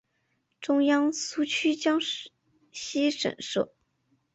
[0.59, 2.01] 中央苏区江
[2.71, 3.71] 西省设。